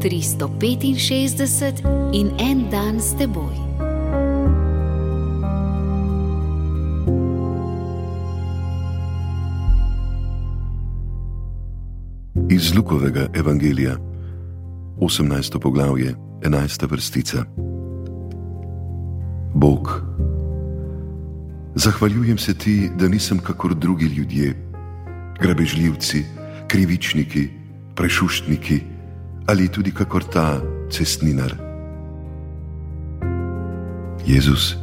[0.00, 3.54] 365 in en dan s teboj.
[12.50, 13.96] Iz Lukovega evangelija,
[14.98, 15.58] 18.
[15.58, 16.90] poglavje, 11.
[16.90, 17.44] vrstica.
[19.54, 20.02] Bog,
[21.74, 24.54] zahvaljujem se ti, da nisem kakor drugi ljudje,
[25.40, 26.24] grabežljivci,
[26.68, 27.48] krivičniki,
[27.94, 28.80] prešuštniki
[29.46, 31.54] ali tudi kakor ta cestninar.
[34.26, 34.76] Jezus,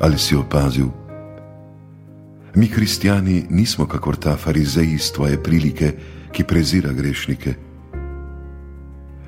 [0.00, 0.86] ali si opazil?
[2.54, 5.92] Mi, kristijani, nismo kakor ta farizej iz tvoje prilike,
[6.32, 7.54] ki prezira grešnike.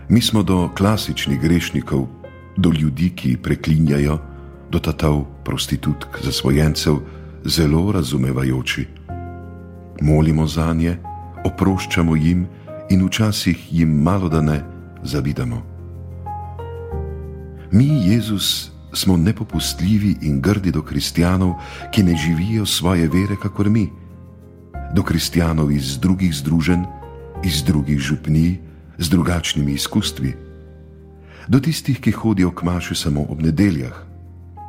[0.09, 2.09] Mi smo do klasičnih grešnikov,
[2.57, 4.19] do ljudi, ki preklinjajo,
[4.71, 6.99] do tatov, prostitutk, zasvojencev,
[7.45, 8.87] zelo razumevajoči.
[10.01, 10.97] Molimo za nje,
[11.45, 12.47] oproščamo jim
[12.91, 14.65] in včasih jim malo da ne
[15.03, 15.63] zavidamo.
[17.73, 21.55] Mi, Jezus, smo nepopustljivi in grdi do kristijanov,
[21.93, 23.89] ki ne živijo svoje vere, kakor mi,
[24.95, 26.83] do kristijanov iz drugih združenj,
[27.45, 28.59] iz drugih župnij,
[28.99, 30.35] z drugačnimi izkustvi,
[31.49, 33.95] do tistih, ki hodijo k maši samo ob nedeljah,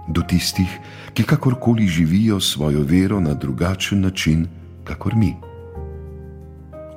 [0.08, 0.70] do tistih,
[1.14, 4.48] ki kakorkoli živijo svojo vero na drugačen način,
[4.84, 5.36] kakor mi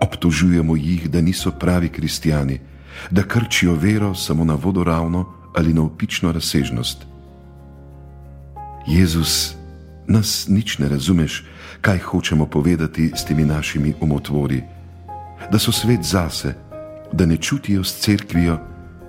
[0.00, 2.60] obtožujemo jih, da niso pravi kristijani,
[3.10, 7.06] da krčijo vero samo na vodoravno ali na opično razsežnost.
[8.86, 9.54] Jezus,
[10.06, 11.44] nas nič ne razumeš,
[11.80, 14.62] kaj hočemo povedati s temi našimi umotvori,
[15.52, 16.54] da so svet zase,
[17.12, 18.58] da ne čutijo s cerkvijo,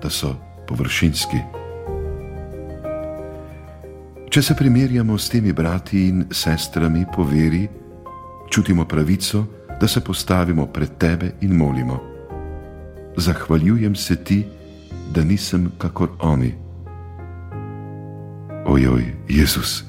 [0.03, 0.35] da so
[0.67, 1.37] površinski.
[4.29, 7.67] Če se primerjamo s temi brati in sestrami po veri,
[8.51, 9.45] čutimo pravico,
[9.81, 11.99] da se postavimo pred tebe in molimo.
[13.17, 14.45] Zahvaljujem se ti,
[15.13, 16.53] da nisem kakor oni.
[18.65, 19.83] Ojoj, Jezus,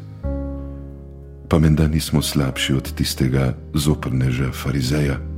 [1.49, 5.36] pa menda nismo slabši od tistega zoprneža farizeja.